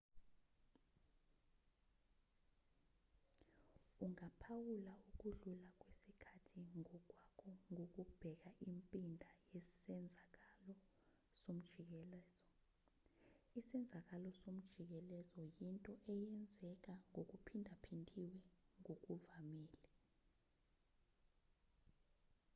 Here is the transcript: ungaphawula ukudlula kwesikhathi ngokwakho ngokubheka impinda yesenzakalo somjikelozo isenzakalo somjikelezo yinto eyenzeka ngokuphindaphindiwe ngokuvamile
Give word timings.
ungaphawula 4.05 4.93
ukudlula 5.09 5.69
kwesikhathi 5.81 6.57
ngokwakho 6.79 7.49
ngokubheka 7.71 8.49
impinda 8.69 9.29
yesenzakalo 9.53 10.75
somjikelozo 11.41 12.23
isenzakalo 13.59 14.29
somjikelezo 14.41 15.41
yinto 15.59 15.93
eyenzeka 16.13 16.93
ngokuphindaphindiwe 17.11 18.39
ngokuvamile 18.79 19.85